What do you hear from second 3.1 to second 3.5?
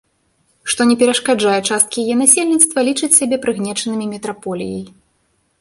сябе